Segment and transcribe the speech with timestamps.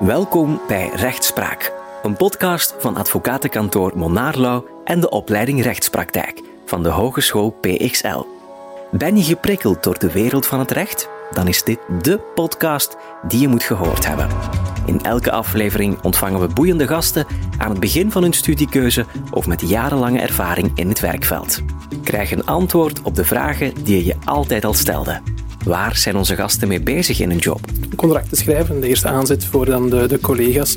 [0.00, 7.50] Welkom bij Rechtspraak, een podcast van advocatenkantoor Monarlau en de opleiding Rechtspraktijk van de Hogeschool
[7.50, 8.24] PXL.
[8.90, 11.08] Ben je geprikkeld door de wereld van het recht?
[11.30, 14.28] Dan is dit de podcast die je moet gehoord hebben.
[14.86, 17.26] In elke aflevering ontvangen we boeiende gasten
[17.58, 21.62] aan het begin van hun studiekeuze of met jarenlange ervaring in het werkveld.
[22.02, 25.20] Krijg een antwoord op de vragen die je je altijd al stelde.
[25.68, 27.60] Waar zijn onze gasten mee bezig in hun job?
[27.96, 30.76] Contracten schrijven, de eerste aanzet voor dan de, de collega's.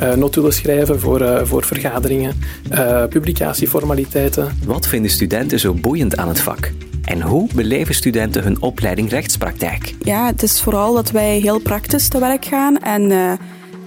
[0.00, 2.40] Uh, notulen schrijven voor, uh, voor vergaderingen.
[2.72, 4.58] Uh, publicatieformaliteiten.
[4.64, 6.72] Wat vinden studenten zo boeiend aan het vak?
[7.04, 9.94] En hoe beleven studenten hun opleiding rechtspraktijk?
[10.02, 13.38] Ja, het is vooral dat wij heel praktisch te werk gaan en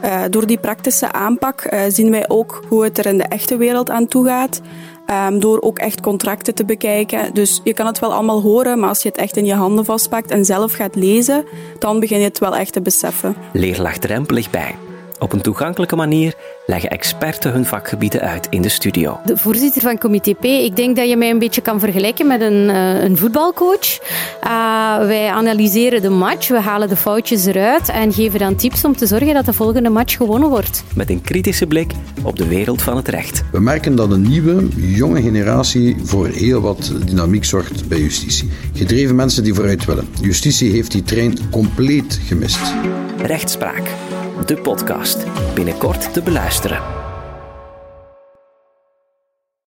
[0.03, 3.57] uh, door die praktische aanpak uh, zien wij ook hoe het er in de echte
[3.57, 4.61] wereld aan toe gaat.
[5.27, 7.33] Um, door ook echt contracten te bekijken.
[7.33, 9.85] Dus je kan het wel allemaal horen, maar als je het echt in je handen
[9.85, 11.45] vastpakt en zelf gaat lezen,
[11.79, 13.35] dan begin je het wel echt te beseffen.
[13.53, 14.75] Leer laagdrempelig bij.
[15.19, 16.33] Op een toegankelijke manier
[16.65, 19.19] leggen experten hun vakgebieden uit in de studio.
[19.25, 22.41] De voorzitter van Comité P, ik denk dat je mij een beetje kan vergelijken met
[22.41, 23.99] een, uh, een voetbalcoach.
[24.43, 28.95] Uh, wij analyseren de match, we halen de foutjes eruit en geven dan tips om
[28.95, 30.83] te zorgen dat de volgende match gewonnen wordt.
[30.95, 31.91] Met een kritische blik
[32.23, 33.43] op de wereld van het recht.
[33.51, 38.49] We merken dat een nieuwe, jonge generatie voor heel wat dynamiek zorgt bij justitie.
[38.73, 40.07] Gedreven mensen die vooruit willen.
[40.21, 42.59] Justitie heeft die trein compleet gemist.
[43.17, 43.89] Rechtspraak
[44.45, 45.25] de podcast.
[45.53, 47.04] Binnenkort te beluisteren.